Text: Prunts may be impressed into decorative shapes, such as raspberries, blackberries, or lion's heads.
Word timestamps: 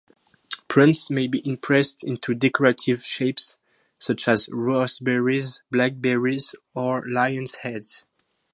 Prunts 0.67 1.11
may 1.11 1.27
be 1.27 1.47
impressed 1.47 2.03
into 2.03 2.33
decorative 2.33 3.03
shapes, 3.05 3.55
such 3.99 4.27
as 4.27 4.49
raspberries, 4.49 5.61
blackberries, 5.69 6.55
or 6.73 7.07
lion's 7.07 7.57
heads. 7.57 8.07